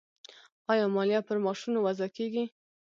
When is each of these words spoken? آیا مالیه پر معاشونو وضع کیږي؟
آیا 0.71 0.85
مالیه 0.95 1.21
پر 1.27 1.37
معاشونو 1.43 1.79
وضع 1.87 2.07
کیږي؟ 2.17 2.43